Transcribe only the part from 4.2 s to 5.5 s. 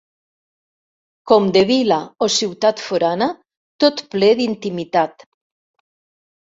d'intimitat